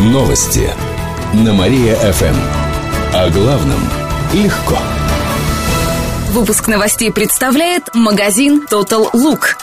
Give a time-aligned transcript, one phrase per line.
[0.00, 0.66] Новости
[1.34, 2.34] на Мария-ФМ.
[3.12, 3.80] О главном
[4.32, 4.78] легко.
[6.30, 9.58] Выпуск новостей представляет магазин Total Look.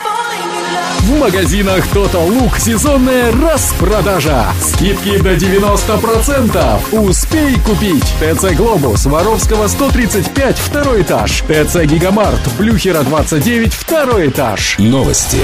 [0.99, 4.45] В магазинах Total Look сезонная распродажа.
[4.61, 6.91] Скидки до 90%.
[6.91, 8.05] Успей купить.
[8.19, 11.43] ТЦ Глобус, Воровского 135, второй этаж.
[11.47, 14.75] ТЦ Гигамарт, Блюхера 29, второй этаж.
[14.77, 15.39] Новости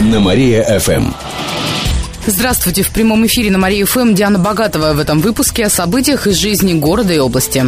[0.00, 1.14] на Мария-ФМ.
[2.26, 2.82] Здравствуйте!
[2.82, 6.74] В прямом эфире на Мария ФМ Диана Богатова в этом выпуске о событиях из жизни
[6.74, 7.64] города и области.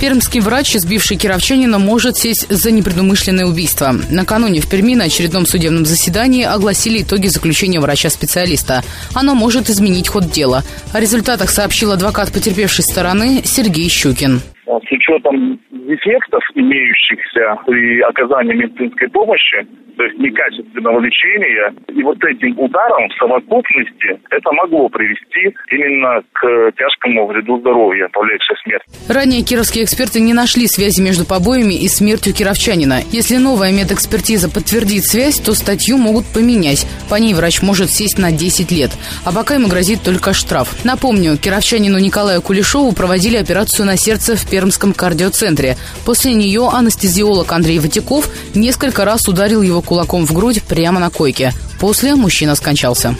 [0.00, 3.94] Пермский врач, избивший кировчанина, может сесть за непредумышленное убийство.
[4.10, 8.82] Накануне в Перми на очередном судебном заседании огласили итоги заключения врача-специалиста.
[9.14, 10.64] Оно может изменить ход дела.
[10.92, 14.40] О результатах сообщил адвокат потерпевшей стороны Сергей Щукин.
[14.66, 21.74] С учетом дефектов, имеющихся при оказании медицинской помощи, то есть некачественного лечения.
[21.88, 28.56] И вот этим ударом в совокупности это могло привести именно к тяжкому вреду здоровья, повлекшей
[28.62, 28.84] смерть.
[29.08, 33.00] Ранее кировские эксперты не нашли связи между побоями и смертью кировчанина.
[33.12, 36.86] Если новая медэкспертиза подтвердит связь, то статью могут поменять.
[37.08, 38.90] По ней врач может сесть на 10 лет.
[39.24, 40.84] А пока ему грозит только штраф.
[40.84, 45.75] Напомню, кировчанину Николаю Кулешову проводили операцию на сердце в Пермском кардиоцентре.
[46.04, 51.52] После нее анестезиолог Андрей Ватяков несколько раз ударил его кулаком в грудь прямо на койке.
[51.78, 53.16] После мужчина скончался.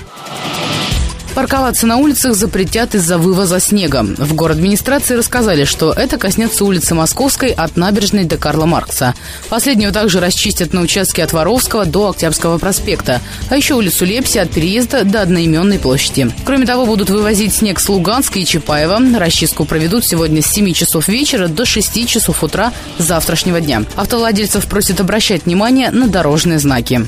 [1.37, 4.03] Парковаться на улицах запретят из-за вывоза снега.
[4.03, 9.15] В город администрации рассказали, что это коснется улицы Московской от набережной до Карла Маркса.
[9.51, 13.21] Последнюю также расчистят на участке от Воровского до Октябрьского проспекта,
[13.51, 16.33] а еще улицу Лепси от переезда до одноименной площади.
[16.47, 18.99] Кроме того, будут вывозить снег с Луганска и Чапаева.
[19.19, 23.85] Расчистку проведут сегодня с 7 часов вечера до 6 часов утра завтрашнего дня.
[23.97, 27.07] Автовладельцев просят обращать внимание на дорожные знаки.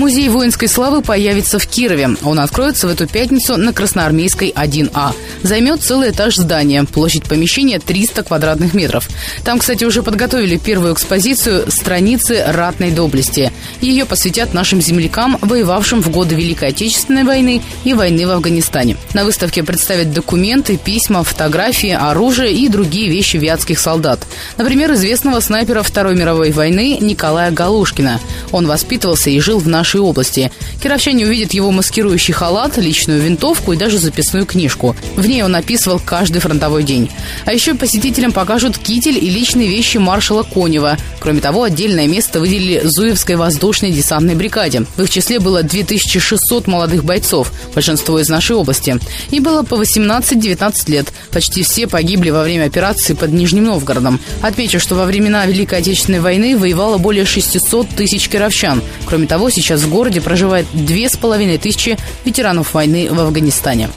[0.00, 2.16] Музей воинской славы появится в Кирове.
[2.22, 5.12] Он откроется в эту пятницу на Красноармейской 1А.
[5.42, 6.84] Займет целый этаж здания.
[6.84, 9.06] Площадь помещения 300 квадратных метров.
[9.44, 13.52] Там, кстати, уже подготовили первую экспозицию «Страницы ратной доблести».
[13.82, 18.96] Ее посвятят нашим землякам, воевавшим в годы Великой Отечественной войны и войны в Афганистане.
[19.12, 24.20] На выставке представят документы, письма, фотографии, оружие и другие вещи вятских солдат.
[24.56, 28.18] Например, известного снайпера Второй мировой войны Николая Галушкина.
[28.50, 30.52] Он воспитывался и жил в нашей нашей области.
[30.80, 34.94] Кировчане увидят его маскирующий халат, личную винтовку и даже записную книжку.
[35.16, 37.10] В ней он описывал каждый фронтовой день.
[37.44, 40.96] А еще посетителям покажут китель и личные вещи маршала Конева.
[41.18, 44.84] Кроме того, отдельное место выделили Зуевской воздушной десантной бригаде.
[44.96, 48.98] В их числе было 2600 молодых бойцов, большинство из нашей области.
[49.30, 51.12] И было по 18-19 лет.
[51.32, 54.20] Почти все погибли во время операции под Нижним Новгородом.
[54.40, 58.82] Отмечу, что во времена Великой Отечественной войны воевало более 600 тысяч кировчан.
[59.06, 63.90] Кроме того, сейчас в городе проживает две с половиной тысячи ветеранов войны в Афганистане.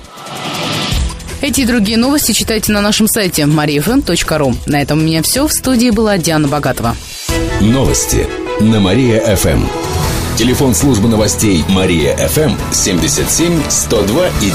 [1.41, 4.55] Эти и другие новости читайте на нашем сайте mariafm.ru.
[4.65, 5.45] На этом у меня все.
[5.45, 6.95] В студии была Диана Богатова.
[7.59, 8.27] Новости
[8.61, 9.65] на Мария-ФМ.
[10.37, 14.49] Телефон службы новостей Мария-ФМ 77 102 и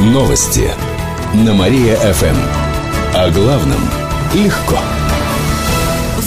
[0.00, 0.12] 9.
[0.12, 0.70] Новости
[1.34, 2.36] на Мария-ФМ.
[3.14, 3.80] О главном
[4.34, 4.78] легко.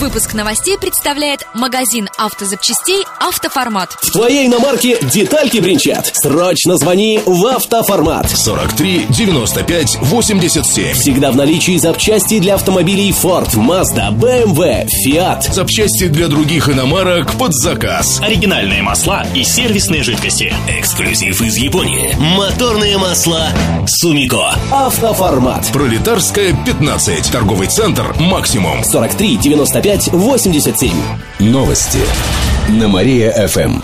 [0.01, 3.91] Выпуск новостей представляет магазин автозапчастей «Автоформат».
[4.01, 6.09] В твоей иномарке детальки бренчат.
[6.15, 8.27] Срочно звони в «Автоформат».
[8.27, 10.93] 43 95 87.
[10.95, 15.53] Всегда в наличии запчасти для автомобилей Ford, Mazda, BMW, Fiat.
[15.53, 18.19] Запчасти для других иномарок под заказ.
[18.21, 20.51] Оригинальные масла и сервисные жидкости.
[20.67, 22.15] Эксклюзив из Японии.
[22.17, 23.49] Моторные масла
[23.85, 24.55] Сумико.
[24.71, 25.67] «Автоформат».
[25.71, 27.31] Пролетарская 15.
[27.31, 28.83] Торговый центр «Максимум».
[28.83, 30.93] 43 95 87.
[31.39, 31.99] Новости
[32.69, 33.81] на Мария-ФМ.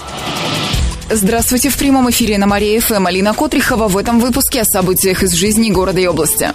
[1.10, 5.34] Здравствуйте, в прямом эфире на Мария ФМ Алина Котрихова в этом выпуске о событиях из
[5.34, 6.54] жизни города и области.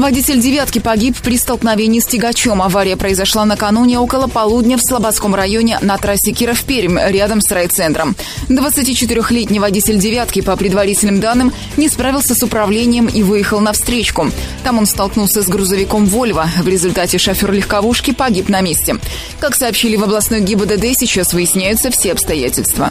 [0.00, 2.62] Водитель «девятки» погиб при столкновении с тягачом.
[2.62, 8.16] Авария произошла накануне около полудня в Слободском районе на трассе Киров-Пермь, рядом с райцентром.
[8.48, 14.30] 24-летний водитель «девятки», по предварительным данным, не справился с управлением и выехал на встречку.
[14.64, 16.48] Там он столкнулся с грузовиком «Вольво».
[16.62, 18.96] В результате шофер легковушки погиб на месте.
[19.38, 22.90] Как сообщили в областной ГИБДД, сейчас выясняются все обстоятельства.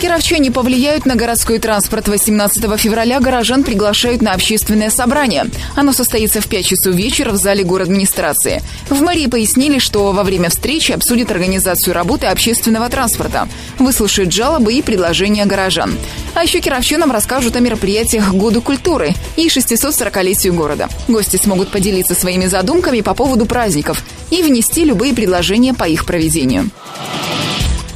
[0.00, 2.06] Кировчане повлияют на городской транспорт.
[2.06, 5.46] 18 февраля горожан приглашают на общественное собрание.
[5.74, 8.62] Оно состоится в 5 часов вечера в зале город администрации.
[8.88, 13.48] В мэрии пояснили, что во время встречи обсудят организацию работы общественного транспорта,
[13.80, 15.98] выслушают жалобы и предложения горожан.
[16.34, 20.88] А еще кировчанам расскажут о мероприятиях Году культуры и 640-летию города.
[21.08, 26.70] Гости смогут поделиться своими задумками по поводу праздников и внести любые предложения по их проведению.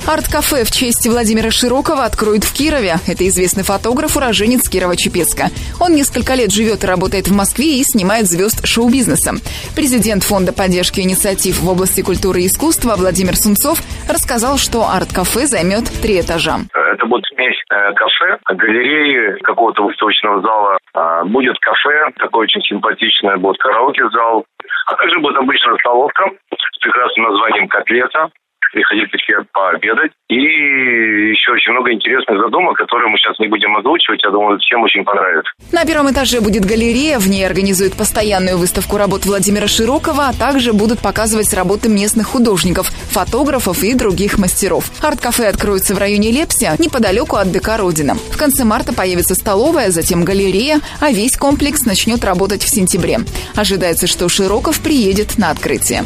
[0.04, 2.98] Арт-кафе в честь Владимира Широкова откроют в Кирове.
[3.06, 5.54] Это известный фотограф, уроженец Кирова-Чепецка.
[5.78, 9.38] Он несколько лет живет и работает в Москве и снимает звезд шоу-бизнеса.
[9.78, 13.78] Президент Фонда поддержки инициатив в области культуры и искусства Владимир Сунцов
[14.10, 16.66] рассказал, что арт-кафе займет три этажа.
[16.74, 20.78] Это будет смесь э, кафе, галереи, какого-то выставочного зала.
[20.94, 24.44] А, будет кафе, такой очень симпатичный, будет караоке-зал.
[24.86, 28.28] А также будет обычная столовка с прекрасным названием «Котлета»
[28.72, 30.12] приходите все пообедать.
[30.28, 34.22] И еще очень много интересных задумок, которые мы сейчас не будем озвучивать.
[34.24, 35.52] Я думаю, всем очень понравится.
[35.70, 37.18] На первом этаже будет галерея.
[37.18, 42.88] В ней организуют постоянную выставку работ Владимира Широкова, а также будут показывать работы местных художников,
[43.10, 44.90] фотографов и других мастеров.
[45.02, 48.14] Арт-кафе откроется в районе Лепсия, неподалеку от ДК «Родина».
[48.14, 53.18] В конце марта появится столовая, затем галерея, а весь комплекс начнет работать в сентябре.
[53.54, 56.04] Ожидается, что Широков приедет на открытие.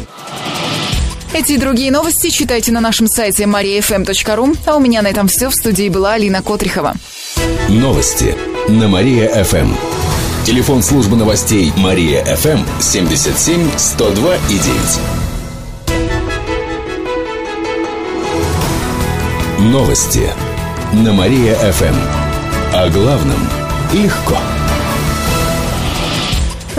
[1.37, 4.57] Эти и другие новости читайте на нашем сайте mariafm.ru.
[4.65, 5.49] А у меня на этом все.
[5.49, 6.95] В студии была Алина Котрихова.
[7.69, 8.35] Новости
[8.67, 9.71] на Мария-ФМ.
[10.47, 14.57] Телефон службы новостей Мария-ФМ 77 102 и
[19.59, 19.71] 9.
[19.71, 20.33] Новости
[20.91, 21.95] на Мария-ФМ.
[22.73, 23.47] О главном
[23.93, 24.37] легко.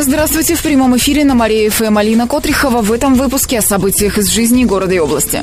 [0.01, 4.31] Здравствуйте, в прямом эфире на Мария ФМ Алина Котрихова в этом выпуске о событиях из
[4.31, 5.43] жизни города и области.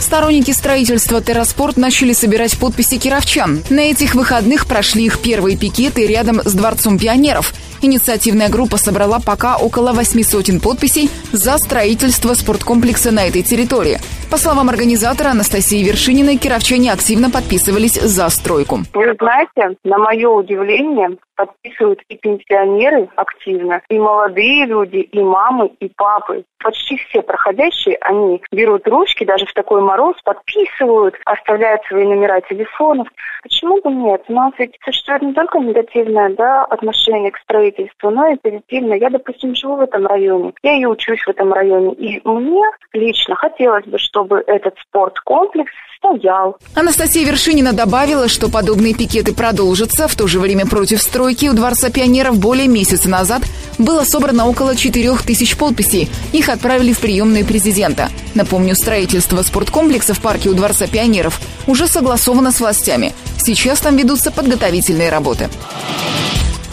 [0.00, 3.62] Сторонники строительства «Терраспорт» начали собирать подписи кировчан.
[3.70, 7.54] На этих выходных прошли их первые пикеты рядом с Дворцом пионеров.
[7.82, 14.00] Инициативная группа собрала пока около восьми сотен подписей за строительство спорткомплекса на этой территории.
[14.28, 18.80] По словам организатора Анастасии Вершининой, кировчане активно подписывались за стройку.
[18.92, 25.88] Вы знаете, на мое удивление, подписывают и пенсионеры активно, и молодые люди, и мамы, и
[25.88, 26.44] папы.
[26.62, 33.08] Почти все проходящие, они берут ручки, даже в такой мороз, подписывают, оставляют свои номера телефонов.
[33.42, 34.22] Почему бы нет?
[34.28, 38.98] У нас ведь существует не только негативное да, отношение к строительству, но и позитивное.
[38.98, 41.94] Я, допустим, живу в этом районе, я и учусь в этом районе.
[41.94, 42.62] И мне
[42.92, 46.56] лично хотелось бы, чтобы этот спорткомплекс стоял.
[46.74, 50.08] Анастасия Вершинина добавила, что подобные пикеты продолжатся.
[50.08, 53.42] В то же время против стройки у Дворца пионеров более месяца назад
[53.78, 56.08] было собрано около 4 тысяч подписей.
[56.32, 58.08] Их отправили в приемную президента.
[58.34, 63.12] Напомню, строительство спорткомплекса в парке у Дворца пионеров уже согласовано с властями.
[63.38, 65.48] Сейчас там ведутся подготовительные работы.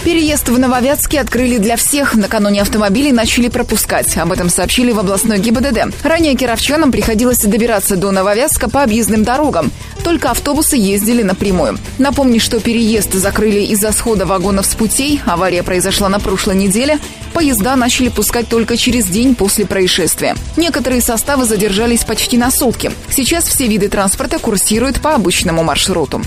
[0.07, 2.15] Переезд в Нововятске открыли для всех.
[2.15, 4.15] Накануне автомобили начали пропускать.
[4.15, 6.01] Об этом сообщили в областной ГИБДД.
[6.01, 9.69] Ранее кировчанам приходилось добираться до Нововятска по объездным дорогам.
[10.05, 11.77] Только автобусы ездили напрямую.
[11.97, 15.19] Напомню, что переезд закрыли из-за схода вагонов с путей.
[15.25, 16.99] Авария произошла на прошлой неделе.
[17.33, 20.37] Поезда начали пускать только через день после происшествия.
[20.55, 22.93] Некоторые составы задержались почти на сутки.
[23.09, 26.21] Сейчас все виды транспорта курсируют по обычному маршруту.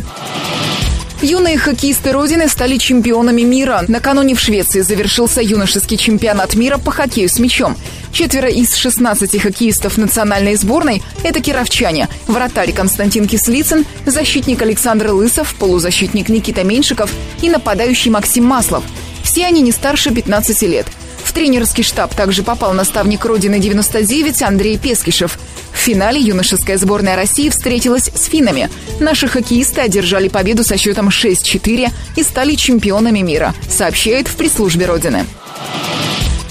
[1.23, 3.85] Юные хоккеисты Родины стали чемпионами мира.
[3.89, 7.77] Накануне в Швеции завершился юношеский чемпионат мира по хоккею с мячом.
[8.11, 12.09] Четверо из 16 хоккеистов национальной сборной– это кировчане.
[12.27, 17.13] Вратарь Константин Кислицын, защитник Александр Лысов, полузащитник Никита Меньшиков
[17.43, 18.83] и нападающий Максим Маслов.
[19.23, 20.87] Все они не старше 15 лет–
[21.31, 25.39] в тренерский штаб также попал наставник Родины 99 Андрей Пескишев.
[25.81, 28.69] В финале юношеская сборная России встретилась с финнами.
[29.01, 35.25] Наши хоккеисты одержали победу со счетом 6-4 и стали чемпионами мира, сообщает в пресс-службе Родины.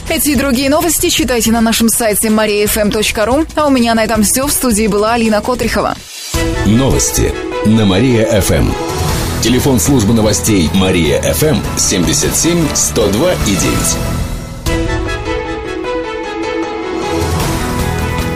[0.09, 3.47] Эти и другие новости читайте на нашем сайте mariafm.ru.
[3.55, 4.47] А у меня на этом все.
[4.47, 5.95] В студии была Алина Котрихова.
[6.65, 7.31] Новости
[7.67, 8.71] на Мария-ФМ.
[9.43, 14.18] Телефон службы новостей Мария-ФМ 77 102 и 9.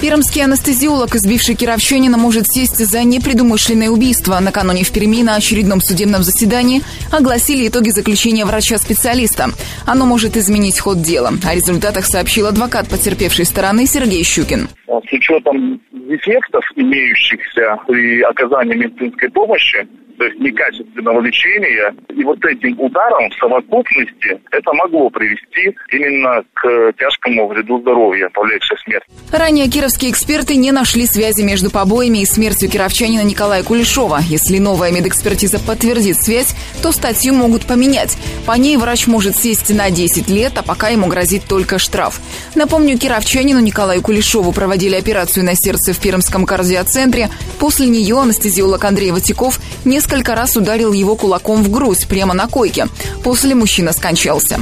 [0.00, 4.40] Пермский анестезиолог, избивший кировчанина, может сесть за непредумышленное убийство.
[4.40, 6.80] Накануне в Перми на очередном судебном заседании
[7.12, 9.50] огласили итоги заключения врача-специалиста.
[9.86, 11.32] Оно может изменить ход дела.
[11.46, 14.68] О результатах сообщил адвокат потерпевшей стороны Сергей Щукин.
[14.86, 19.86] С учетом дефектов, имеющихся при оказании медицинской помощи,
[20.20, 21.94] то есть некачественного лечения.
[22.14, 28.76] И вот этим ударом в совокупности это могло привести именно к тяжкому вреду здоровья, повлекшей
[28.84, 29.04] смерть.
[29.32, 34.18] Ранее кировские эксперты не нашли связи между побоями и смертью кировчанина Николая Кулешова.
[34.20, 38.18] Если новая медэкспертиза подтвердит связь, то статью могут поменять.
[38.44, 42.20] По ней врач может сесть на 10 лет, а пока ему грозит только штраф.
[42.54, 47.30] Напомню, кировчанину Николаю Кулешову проводили операцию на сердце в Пермском кардиоцентре.
[47.58, 52.88] После нее анестезиолог Андрей Ватиков несколько раз ударил его кулаком в грудь прямо на койке.
[53.22, 54.58] После мужчина скончался.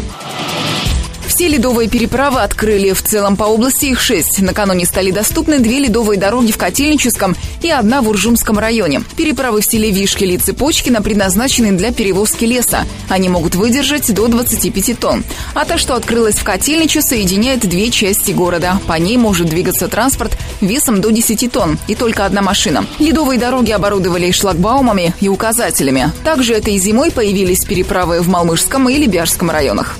[1.38, 2.90] Все ледовые переправы открыли.
[2.90, 4.40] В целом по области их шесть.
[4.40, 9.04] Накануне стали доступны две ледовые дороги в Котельническом и одна в Уржумском районе.
[9.16, 12.86] Переправы в селе Вишкель и Цепочкино предназначены для перевозки леса.
[13.08, 15.22] Они могут выдержать до 25 тонн.
[15.54, 18.80] А та, что открылась в Котельниче, соединяет две части города.
[18.88, 22.84] По ней может двигаться транспорт весом до 10 тонн и только одна машина.
[22.98, 26.10] Ледовые дороги оборудовали шлагбаумами и указателями.
[26.24, 29.94] Также этой зимой появились переправы в Малмышском и Лебяжском районах.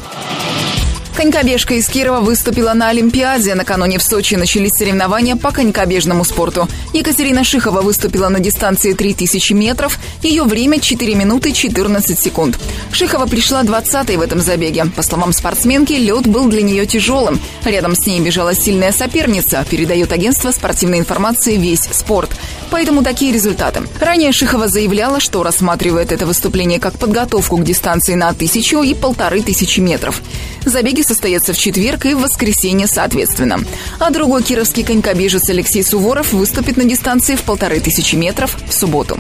[1.19, 3.57] Конькобежка из Кирова выступила на Олимпиаде.
[3.57, 6.69] Накануне в Сочи начались соревнования по конькобежному спорту.
[6.95, 9.99] Екатерина Шихова выступила на дистанции 3000 метров.
[10.23, 12.57] Ее время 4 минуты 14 секунд.
[12.93, 14.85] Шихова пришла 20-й в этом забеге.
[14.95, 17.41] По словам спортсменки, лед был для нее тяжелым.
[17.65, 22.31] Рядом с ней бежала сильная соперница, передает агентство спортивной информации «Весь спорт».
[22.71, 23.83] Поэтому такие результаты.
[24.01, 29.43] Ранее Шихова заявляла, что рассматривает это выступление как подготовку к дистанции на тысячу и полторы
[29.43, 30.21] тысячи метров.
[30.65, 33.61] Забеги состоятся в четверг и в воскресенье соответственно.
[33.99, 39.19] А другой кировский конькобежец Алексей Суворов выступит на дистанции в полторы тысячи метров в субботу.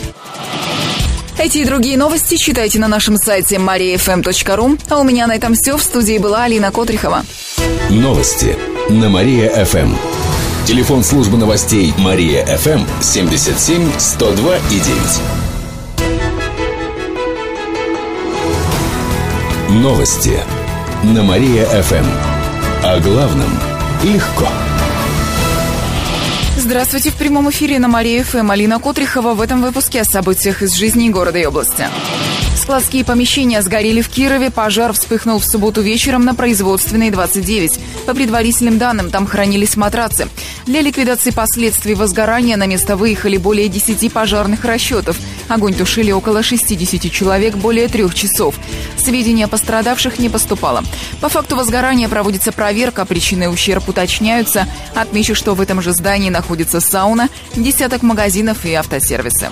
[1.38, 4.81] Эти и другие новости читайте на нашем сайте mariafm.ru.
[4.90, 5.76] А у меня на этом все.
[5.76, 7.25] В студии была Алина Котрихова.
[7.90, 8.57] Новости
[8.88, 10.18] на Мария-ФМ.
[10.69, 14.81] Телефон службы новостей Мария-ФМ 77 102 и
[19.71, 19.83] 9.
[19.83, 20.39] Новости
[21.05, 22.05] на Мария-ФМ.
[22.85, 23.49] О главном
[24.05, 24.47] легко.
[26.59, 28.51] Здравствуйте в прямом эфире на Мария ФМ.
[28.51, 31.87] Алина Котрихова в этом выпуске о событиях из жизни города и области.
[32.69, 34.51] Складские помещения сгорели в Кирове.
[34.51, 37.81] Пожар вспыхнул в субботу вечером на производственной 29.
[38.05, 40.29] По предварительным данным, там хранились матрацы.
[40.67, 45.17] Для ликвидации последствий возгорания на место выехали более 10 пожарных расчетов.
[45.49, 48.55] Огонь тушили около 60 человек более трех часов.
[48.99, 50.85] Сведения о пострадавших не поступало.
[51.23, 54.69] По факту возгорания проводится проверка, причины ущерб уточняются.
[54.95, 59.49] Отмечу, что в этом же здании находится сауна, десяток магазинов и автосервисы.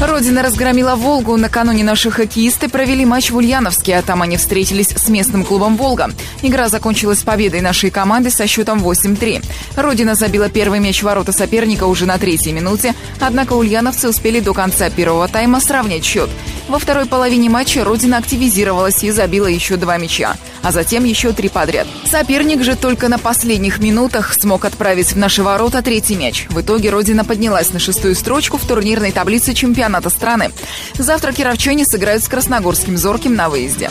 [0.00, 1.36] Родина разгромила «Волгу».
[1.36, 6.10] Накануне наши хоккеисты провели матч в Ульяновске, а там они встретились с местным клубом «Волга».
[6.40, 9.44] Игра закончилась победой нашей команды со счетом 8-3.
[9.76, 14.88] Родина забила первый мяч ворота соперника уже на третьей минуте, однако ульяновцы успели до конца
[14.88, 16.30] первого тайма сравнять счет.
[16.68, 21.48] Во второй половине матча Родина активизировалась и забила еще два мяча, а затем еще три
[21.48, 21.86] подряд.
[22.04, 26.46] Соперник же только на последних минутах смог отправить в наши ворота третий мяч.
[26.50, 30.50] В итоге Родина поднялась на шестую строчку в турнирной таблице чемпионата страны.
[30.98, 33.90] Завтра кировчане сыграют с красногорским «Зорким» на выезде.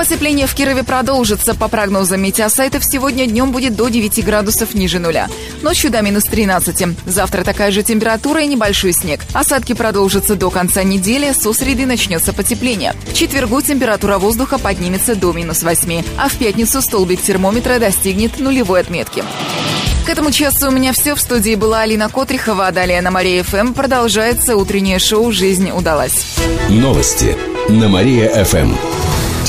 [0.00, 1.54] Потепление в Кирове продолжится.
[1.54, 5.28] По прогнозам метеосайтов, сегодня днем будет до 9 градусов ниже нуля.
[5.60, 6.96] Ночью до минус 13.
[7.04, 9.20] Завтра такая же температура и небольшой снег.
[9.34, 11.34] Осадки продолжатся до конца недели.
[11.34, 12.94] Со среды начнется потепление.
[13.08, 16.02] В четвергу температура воздуха поднимется до минус 8.
[16.16, 19.22] А в пятницу столбик термометра достигнет нулевой отметки.
[20.06, 21.14] К этому часу у меня все.
[21.14, 26.36] В студии была Алина Котрихова, а далее на Мария ФМ продолжается утреннее шоу «Жизнь удалась».
[26.70, 27.36] Новости
[27.68, 28.99] на Мария-ФМ.